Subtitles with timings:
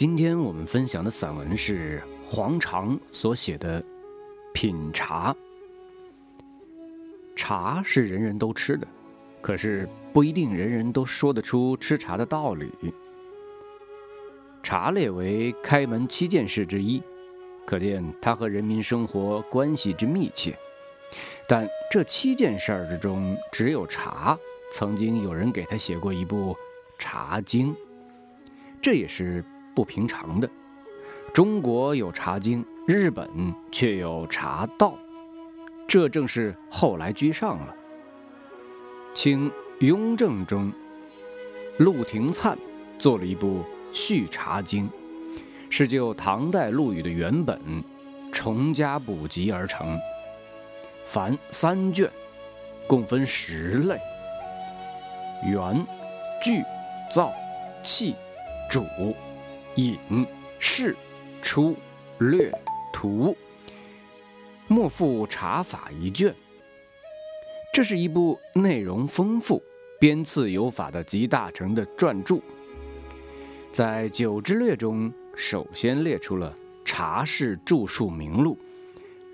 [0.00, 3.82] 今天我们分享的散文是黄长所写的
[4.54, 5.30] 《品茶》。
[7.36, 8.88] 茶是人人都吃的，
[9.42, 12.72] 可是不一定人人都说得出吃茶的道理。
[14.62, 17.02] 茶列为开门七件事之一，
[17.66, 20.58] 可见它和人民生活关系之密切。
[21.46, 24.38] 但这七件事儿之中，只有茶，
[24.72, 26.54] 曾经有人给他写过一部
[26.98, 27.74] 《茶经》，
[28.80, 29.44] 这也是
[29.80, 30.50] 不平常的。
[31.32, 33.26] 中国有《茶经》，日本
[33.72, 34.88] 却有《茶道》，
[35.88, 37.74] 这正是后来居上了。
[39.14, 40.70] 清雍正中，
[41.78, 42.58] 陆廷灿
[42.98, 43.64] 做了一部。
[43.92, 44.86] 《续茶经》
[45.70, 47.58] 是就唐代陆羽的原本
[48.30, 49.98] 重加补集而成，
[51.06, 52.08] 凡三卷，
[52.86, 53.98] 共分十类：
[55.50, 55.84] 元、
[56.44, 56.62] 具、
[57.10, 57.32] 造、
[57.82, 58.14] 器、
[58.68, 58.84] 煮、
[59.76, 60.26] 引
[60.58, 60.96] 示、
[61.40, 61.76] 出、
[62.18, 62.52] 略、
[62.92, 63.36] 图，
[64.68, 66.34] 莫负茶法一卷。
[67.72, 69.62] 这是一部内容丰富、
[70.00, 72.40] 编次有法的集大成的篆著。
[73.72, 76.52] 在《九之略》中，首先列出了
[76.84, 78.58] 茶事著述名录。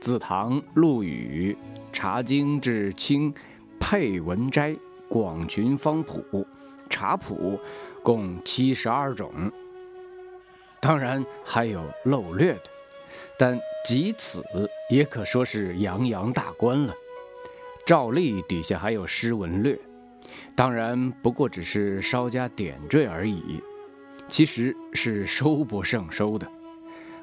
[0.00, 1.56] 自唐陆羽
[1.92, 3.32] 《茶经》至清
[3.78, 4.70] 佩文斋
[5.08, 6.24] 《广群方谱》
[6.88, 7.60] 《茶谱》，
[8.02, 9.30] 共七十二种。
[10.82, 12.64] 当然还有漏略的，
[13.38, 14.44] 但即此
[14.90, 16.94] 也可说是洋洋大观了。
[17.86, 19.78] 照例底下还有诗文略，
[20.56, 23.62] 当然不过只是稍加点缀而已。
[24.28, 26.50] 其实是收不胜收的。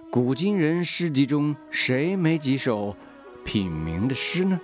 [0.09, 2.95] 古今人诗集中，谁没几首
[3.44, 4.59] 品茗的诗呢？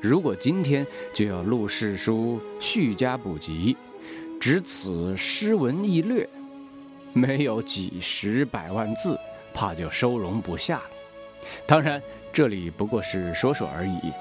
[0.00, 0.84] 如果今天
[1.14, 3.76] 就要录世书续加补集，
[4.40, 6.28] 只此诗文一略，
[7.16, 9.18] 没有几十百万字，
[9.52, 10.90] 怕就收容不下了。
[11.66, 12.00] 当然，
[12.32, 14.12] 这里不过是说说而已，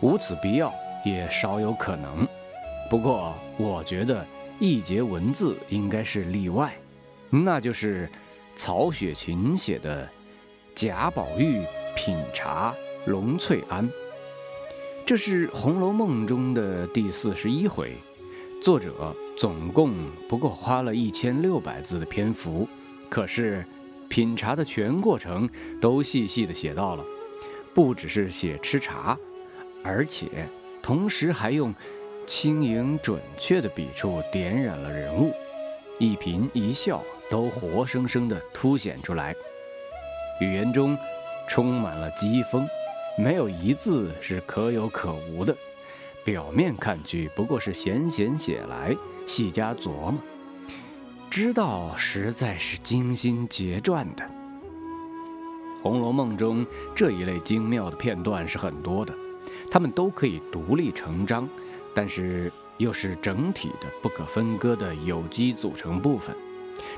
[0.00, 0.72] 无此必要，
[1.04, 2.26] 也少有可能。
[2.90, 4.26] 不过，我觉得。
[4.60, 6.72] 一节文字应该是例外，
[7.30, 8.08] 那就是
[8.54, 10.06] 曹雪芹写的
[10.72, 11.64] 《贾宝玉
[11.96, 12.72] 品茶
[13.06, 13.84] 龙翠庵》。
[15.04, 17.96] 这是《红楼梦》中的第四十一回，
[18.62, 19.92] 作者总共
[20.28, 22.68] 不过花了一千六百字的篇幅，
[23.10, 23.66] 可是
[24.08, 27.04] 品茶的全过程都细细的写到了，
[27.74, 29.18] 不只是写吃茶，
[29.82, 30.48] 而且
[30.80, 31.74] 同时还用。
[32.24, 35.34] 轻盈准确的笔触点染了人物，
[35.98, 39.34] 一颦一笑都活生生的凸显出来。
[40.40, 40.96] 语言中
[41.48, 42.64] 充满了讥讽，
[43.18, 45.52] 没有一字是可有可无的。
[46.24, 48.96] 表面看去不过是闲闲写来，
[49.26, 50.14] 细加琢磨，
[51.30, 54.24] 知道实在是精心结撰的。
[55.82, 59.12] 《红楼梦》中这一类精妙的片段是很多的，
[59.70, 61.48] 它们都可以独立成章。
[61.94, 66.34] 但是又是整体的不可分割的有机组成部分，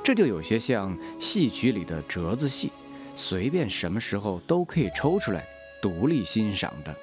[0.04, 2.70] 这就有些像戏曲里的折子戏，
[3.16, 5.44] 随便什么时候都可以抽出来
[5.82, 6.94] 独立欣赏的。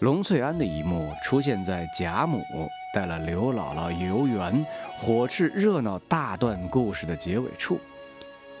[0.00, 2.44] 龙翠庵的一幕出现在贾母
[2.94, 4.64] 带了刘姥姥游园，
[4.96, 7.80] 火炽热闹大段故事的结尾处，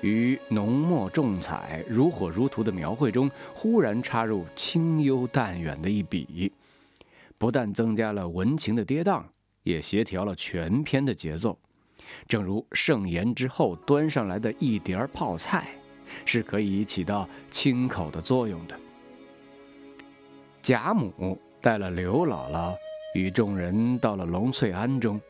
[0.00, 6.52] 于浓墨重彩、如火如荼的描绘中，忽然插入清幽淡远的一笔。
[7.38, 9.22] 不但增加了文情的跌宕，
[9.62, 11.56] 也协调了全篇的节奏。
[12.26, 15.68] 正如盛宴之后端上来的一碟泡菜，
[16.24, 18.76] 是可以起到清口的作用的。
[20.60, 22.74] 贾母带了刘姥姥
[23.14, 25.20] 与众人到了龙翠庵中，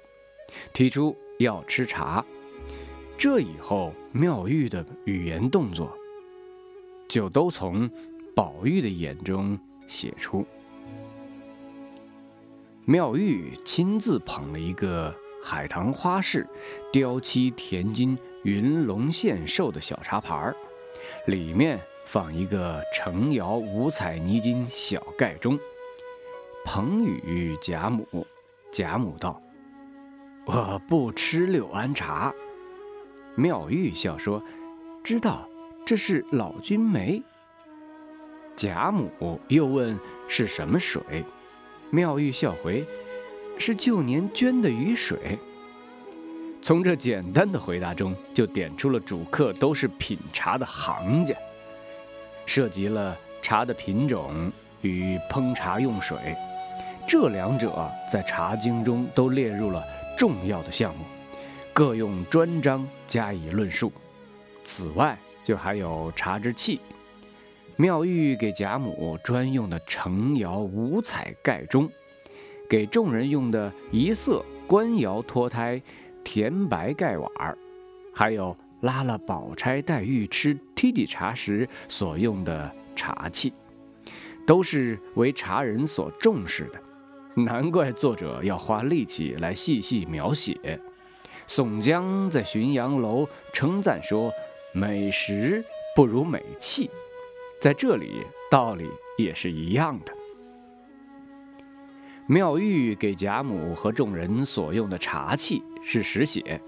[0.73, 2.25] 提出要吃茶。
[3.17, 5.97] 这以后，妙玉的语言动作，
[7.07, 7.89] 就都从
[8.35, 10.45] 宝玉的眼中写出。
[12.85, 16.47] 妙玉亲自捧了一个海棠花式
[16.93, 20.57] 雕漆填金云龙献寿的小茶盘儿，
[21.27, 25.59] 里面放一个成窑五彩泥金小盖钟，
[26.65, 28.27] 彭宇贾母。
[28.73, 29.41] 贾母道
[30.47, 32.35] ：“我不吃六安茶。”
[33.37, 34.43] 妙玉笑说
[35.05, 35.49] ：“知道，
[35.87, 37.23] 这是老君梅。”
[38.57, 41.03] 贾母又问：“是什么水？”
[41.91, 42.85] 妙玉笑回
[43.59, 45.39] ：“是旧年捐的雨水。”
[46.61, 51.37] 从这简单的回答中，就点出了主客都是品茶的行家，
[52.47, 54.51] 涉及了茶的品种
[54.81, 56.17] 与烹茶用水，
[57.07, 59.85] 这两者在《茶经》中都列入了
[60.17, 61.05] 重要的项目，
[61.73, 63.93] 各用专章加以论述。
[64.63, 66.81] 此外，就还有茶之器。
[67.77, 71.89] 妙玉给贾母专用的成窑五彩盖钟，
[72.69, 75.81] 给众人用的一色官窑脱胎
[76.25, 77.59] 甜白盖碗儿，
[78.15, 83.53] 还有拉了宝钗、黛玉吃梯底茶时所用的茶器，
[84.47, 86.81] 都是为茶人所重视的。
[87.35, 90.81] 难怪作者要花力气来细细描写。
[91.47, 94.33] 宋江在浔阳楼称赞说
[94.73, 95.65] ：“美食
[95.95, 96.91] 不如美器。”
[97.61, 98.89] 在这里，道理
[99.19, 100.13] 也是一样的。
[102.27, 106.61] 妙玉给贾母和众人所用的茶器是实写，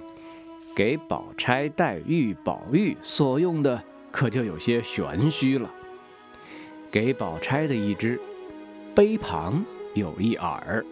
[0.74, 5.70] 给宝钗、黛玉、宝玉所用的可就有些玄虚了。
[6.90, 8.20] 给宝钗的一只
[8.94, 9.64] 杯旁
[9.96, 10.84] 有一耳，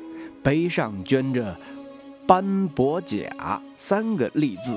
[0.42, 1.56] 碑上镌着
[2.26, 4.76] “斑驳甲”三个隶字，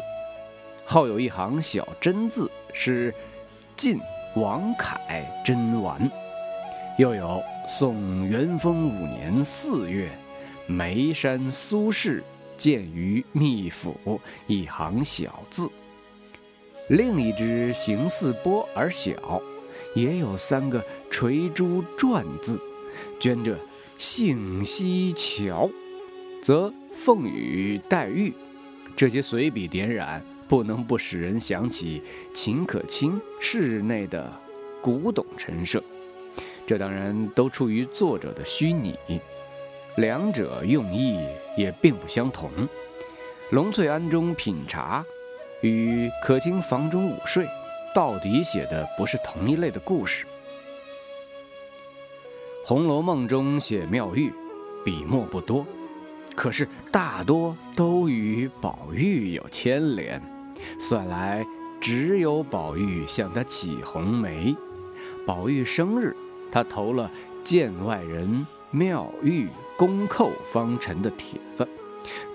[0.85, 3.11] 后有一行小真字，是
[3.75, 3.99] “晋”。
[4.35, 5.99] 王凯真完，
[6.99, 10.07] 又有宋元丰五年四月，
[10.67, 12.21] 眉山苏轼
[12.55, 15.67] 建于密府一行小字。
[16.87, 19.41] 另一只形似波而小，
[19.95, 22.61] 也有三个垂珠篆字，
[23.19, 23.57] 镌着
[23.97, 25.69] 杏溪桥，
[26.43, 28.33] 则凤羽黛玉。
[28.95, 30.23] 这些随笔点染。
[30.49, 32.01] 不能不使人想起
[32.33, 34.31] 秦可卿室内的
[34.81, 35.83] 古董陈设，
[36.65, 38.97] 这当然都出于作者的虚拟，
[39.97, 41.19] 两者用意
[41.57, 42.49] 也并不相同。
[43.49, 45.03] 龙翠庵中品茶，
[45.59, 47.45] 与可卿房中午睡，
[47.93, 50.23] 到底写的不是同一类的故事。
[52.67, 54.29] 《红楼梦》中写妙玉，
[54.83, 55.65] 笔墨不多，
[56.35, 60.21] 可是大多都与宝玉有牵连。
[60.77, 61.47] 算来，
[61.79, 64.53] 只有宝玉向他起红梅。
[65.25, 66.13] 宝玉生日，
[66.51, 67.09] 他投了
[67.41, 69.47] 见外人妙玉
[69.77, 71.65] 恭叩方辰的帖子，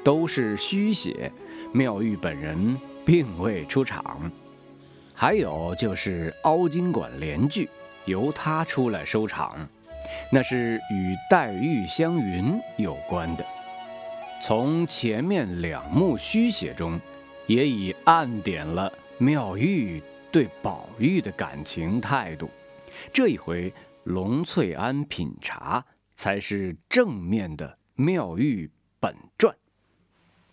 [0.02, 1.30] 都是虚写，
[1.72, 4.32] 妙玉本人并未出场。
[5.12, 7.68] 还有就是凹金馆联句，
[8.06, 9.68] 由他出来收场，
[10.32, 13.44] 那是与黛玉相云有关的。
[14.40, 16.98] 从前面两幕虚写中。
[17.48, 20.00] 也已暗点了妙玉
[20.30, 22.48] 对宝玉的感情态度。
[23.12, 23.72] 这一回
[24.04, 25.84] 龙翠庵品茶
[26.14, 28.70] 才是正面的妙玉
[29.00, 29.54] 本传。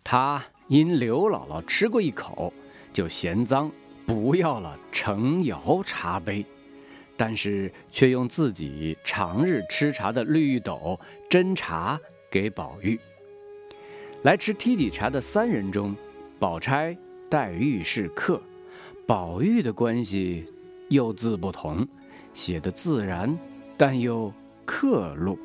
[0.03, 2.51] 他因刘姥姥吃过一口，
[2.91, 3.71] 就嫌脏，
[4.05, 6.43] 不要了成窑茶杯，
[7.19, 10.97] 但是却用自己常日吃茶的绿玉斗
[11.29, 11.99] 斟茶
[12.31, 12.97] 给宝玉。
[14.21, 15.93] 来吃梯底茶的三人中。
[16.39, 16.97] 宝钗、
[17.29, 18.41] 黛玉是客，
[19.05, 20.45] 宝玉的关系
[20.87, 21.85] 又自不同，
[22.33, 23.37] 写的自然，
[23.75, 24.33] 但又
[24.63, 25.37] 刻录。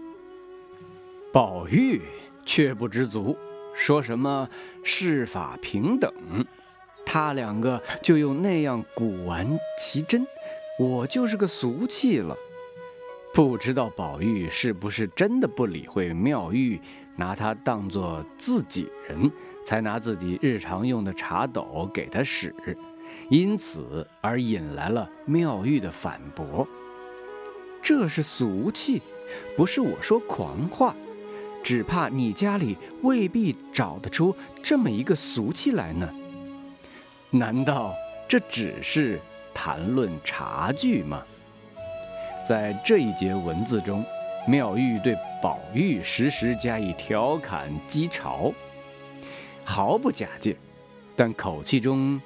[1.33, 2.01] 宝玉
[2.47, 3.37] 却不知足，
[3.75, 4.49] 说什么
[4.85, 6.15] 世法平等，
[7.05, 9.45] 他两个就用那样古玩
[9.77, 10.25] 奇珍，
[10.79, 12.37] 我就是个俗气了。
[13.33, 16.81] 不知道宝玉是不是真的不理会妙玉，
[17.17, 19.31] 拿他当做自己人。
[19.67, 22.55] 才拿自己日常用的茶斗给他使，
[23.31, 26.69] 因此而引来了妙玉的反驳。
[27.81, 29.01] 这是俗气，
[29.57, 30.95] 不是我说狂话，
[31.63, 36.07] 只怕你家里未必找得出这么一个俗气来呢。
[37.31, 37.95] 难道
[38.29, 39.19] 这只是
[39.55, 41.23] 谈论茶具吗？
[42.47, 44.05] 在这一节文字中，
[44.47, 48.53] 妙玉对宝玉时时加以调侃讥嘲。
[49.65, 50.55] 毫不假借，
[51.17, 52.21] 但口气中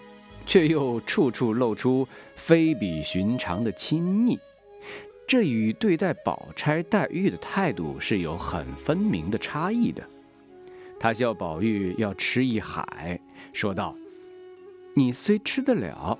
[0.45, 4.41] 却又处处露出非比寻常的亲昵，
[5.25, 10.03] 这与对待宝钗、黛玉的态度是有很分明的差异的。
[10.99, 13.21] 他笑宝玉要吃一海，
[13.53, 13.95] 说道
[14.97, 16.19] ：“你虽吃得了，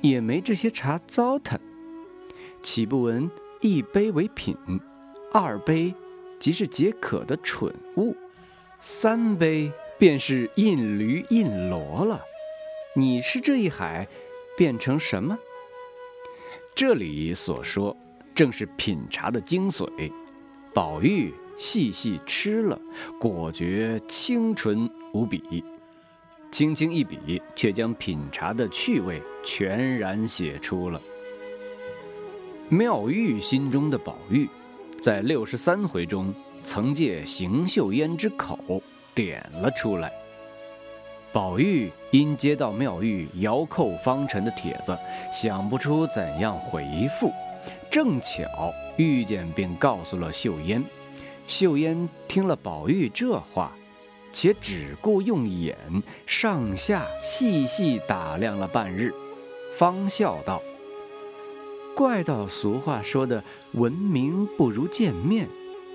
[0.00, 1.58] 也没这些茶糟蹋，
[2.62, 4.56] 岂不闻一杯为品，
[5.32, 5.94] 二杯
[6.38, 8.16] 即是解渴的蠢物，
[8.80, 12.20] 三杯。”便是印驴印骡了，
[12.94, 14.06] 你吃这一海，
[14.54, 15.38] 变成什么？
[16.74, 17.96] 这里所说
[18.34, 20.12] 正是品茶的精髓。
[20.74, 22.78] 宝玉细细吃了，
[23.18, 25.64] 果觉清纯无比，
[26.50, 31.00] 轻轻一笔，却将品茶的趣味全然写出了。
[32.68, 34.48] 妙玉心中的宝玉，
[35.00, 36.34] 在六十三回中
[36.64, 38.82] 曾借邢岫烟之口。
[39.14, 40.12] 点了出来。
[41.32, 44.94] 宝玉因接到妙玉遥叩方辰的帖子，
[45.32, 46.84] 想不出怎样回
[47.18, 47.32] 复，
[47.90, 48.44] 正巧
[48.98, 50.84] 遇见并告诉了秀烟。
[51.46, 53.74] 秀烟听了宝玉这话，
[54.36, 55.74] 且只顾用眼
[56.26, 59.10] 上下细细打量了半日，
[59.72, 60.60] 方笑道
[61.96, 65.48] ：“怪道俗话说的‘闻名不如见面’，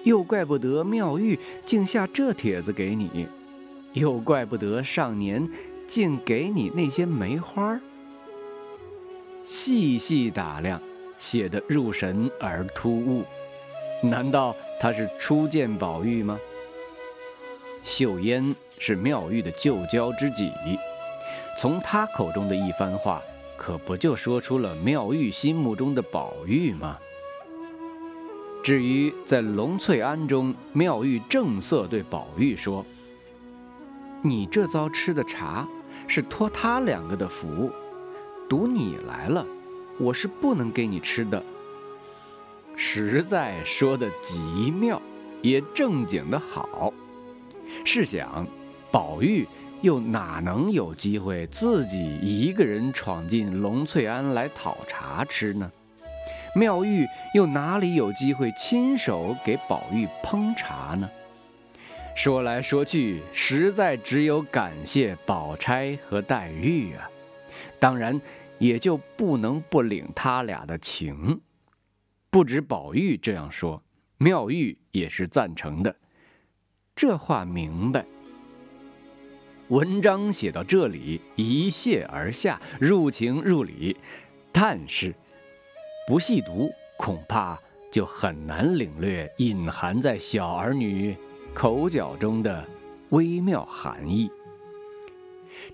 [0.05, 3.27] 又怪不得妙玉竟下这帖子给你。”
[3.93, 5.48] 又怪不得上年
[5.86, 7.79] 竟给你那些梅花
[9.45, 10.81] 细细打量，
[11.19, 13.24] 写得入神而突兀。
[14.01, 16.39] 难道他是初见宝玉吗？
[17.83, 20.51] 秀烟是妙玉的旧交知己，
[21.57, 23.21] 从他口中的一番话，
[23.57, 26.97] 可不就说出了妙玉心目中的宝玉吗？
[28.63, 32.85] 至于在龙翠庵中，妙玉正色对宝玉说。
[34.23, 35.67] 你这遭吃的茶，
[36.07, 37.71] 是托他两个的福，
[38.47, 39.43] 赌你来了，
[39.97, 41.43] 我是不能给你吃的。
[42.75, 45.01] 实在说的极妙，
[45.41, 46.93] 也正经的好。
[47.93, 48.48] 试想，
[48.89, 49.45] 宝玉
[49.81, 55.69] 又哪能有机会自己一个人闯进龙翠庵来讨茶吃呢？
[56.55, 61.10] 妙玉又哪里有机会亲手给宝玉烹茶呢？
[62.15, 67.10] 说来说去，实在只有感谢宝钗和黛玉啊，
[67.77, 68.21] 当然
[68.57, 71.41] 也就不能不领他俩的情。
[72.29, 73.83] 不止宝玉这样说，
[74.17, 75.93] 妙玉也是赞成的。
[77.01, 78.05] 这话明白。
[79.70, 83.98] 文章写到这里，一泻而下，入情入理，
[84.51, 85.12] 但是
[86.05, 87.60] 不细读，恐怕
[87.91, 91.17] 就很难领略隐含在小儿女。
[91.55, 92.63] 口角中的
[93.10, 94.29] 微妙含义。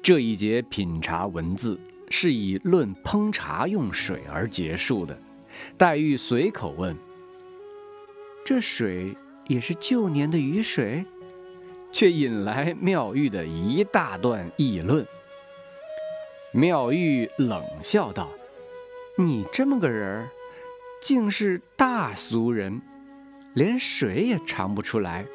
[0.01, 1.77] 这一节品茶文字
[2.09, 5.19] 是以论烹茶用水而结束的。
[5.77, 6.95] 黛玉随口问
[8.45, 9.13] ：“这水
[9.47, 11.03] 也是旧年的雨水？”
[11.91, 15.05] 却引来妙玉的一大段议论。
[16.51, 18.29] 妙玉冷笑道
[19.17, 20.29] ：“你这么个人儿，
[21.01, 22.81] 竟是大俗人，
[23.53, 25.25] 连水也尝不出来。”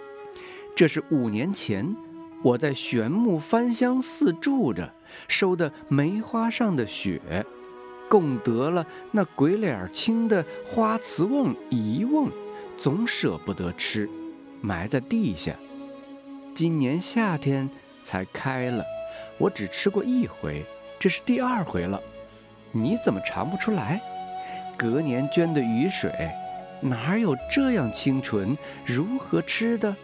[0.74, 1.94] 这是五年前，
[2.42, 4.92] 我在玄木翻香寺住着，
[5.28, 7.20] 收的梅花上的雪，
[8.08, 12.30] 共得了那鬼脸青的花瓷瓮一瓮，
[12.76, 14.08] 总舍不得吃，
[14.62, 15.54] 埋在地下。
[16.54, 17.68] 今年夏天
[18.02, 18.84] 才开了，
[19.38, 20.64] 我只吃过一回，
[20.98, 22.00] 这是第二回了。
[22.70, 24.00] 你怎么尝不出来？
[24.76, 26.30] 隔年捐的雨水，
[26.80, 28.56] 哪有这样清纯？
[28.84, 29.90] 如何吃的？《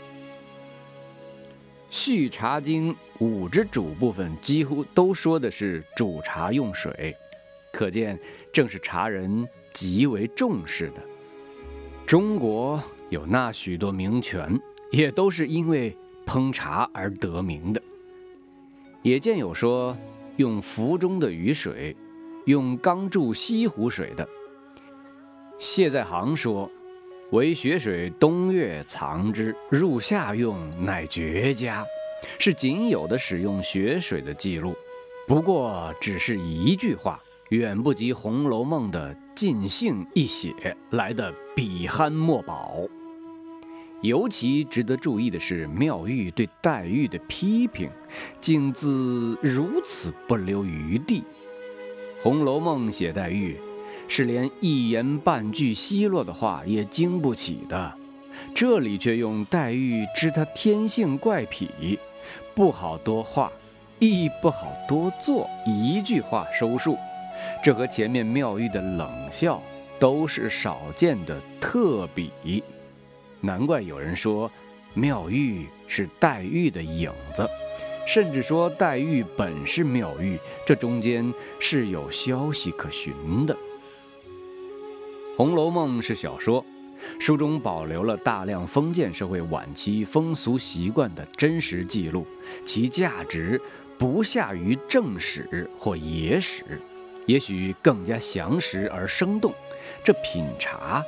[1.91, 7.15] 续茶经》五之主部分几乎都说的是煮茶用水，
[7.73, 8.19] 可见
[8.53, 11.03] 正是茶人极为重视的。
[12.07, 14.59] 中国有那许多名泉，
[14.91, 15.97] 也都是因为
[16.29, 17.83] 烹茶而得名的。
[19.03, 19.97] 也见有说
[20.37, 21.97] 用福中的雨水，
[22.45, 24.29] 用刚注西湖水的。
[25.59, 26.71] 谢在行说。
[27.31, 31.85] 为雪水冬月藏之，入夏用乃绝佳，
[32.39, 34.75] 是仅有的使用雪水的记录。
[35.27, 37.21] 不过只是一句话，
[37.51, 42.81] 远不及《红楼梦》的尽兴一写来的笔酣墨饱。
[44.03, 47.91] 尤其值得注意的是，妙玉对黛玉的批评，
[48.41, 51.21] 竟自如此不留余地。
[52.23, 53.59] 《红楼梦》写黛玉。
[54.11, 57.93] 是连一言半句奚落的话也经不起的，
[58.55, 61.99] 这里却用黛玉知她天性怪癖，
[62.55, 63.53] 不好多话，
[63.99, 66.97] 亦不好多做，一句话收束。
[67.63, 69.63] 这和前面妙玉的冷笑
[69.99, 72.33] 都是少见的特比，
[73.41, 74.51] 难怪有人说
[74.95, 77.49] 妙玉是黛玉的影子，
[78.07, 83.55] 甚至说黛玉本是妙玉，这中间是有消息可循的。
[85.37, 86.65] 《红楼梦》是小说，
[87.21, 92.27] 书中保留了大量封建社会晚期风俗习惯的真实记录，
[92.65, 93.61] 其价值
[93.97, 96.65] 不下于正史或野史，
[97.27, 99.55] 也许更加详实而生动。
[100.03, 101.05] 这品茶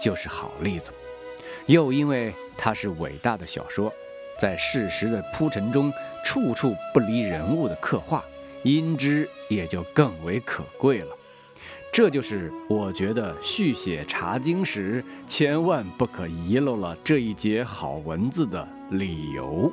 [0.00, 0.90] 就是好例子。
[1.66, 3.92] 又因为它是伟大的小说，
[4.38, 5.92] 在事实的铺陈中，
[6.24, 8.24] 处处不离人物的刻画，
[8.62, 11.08] 因之也就更为可贵了。
[11.92, 19.72] 这就是我觉得续写《茶经》时千万不可遗漏了这一节好文字的理由。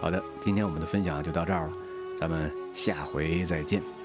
[0.00, 1.72] 好的，今天我们的分享就到这儿了，
[2.16, 3.97] 咱们下回再见。